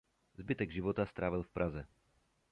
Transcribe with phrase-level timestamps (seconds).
[0.37, 1.87] Zbytek života strávil v Praze.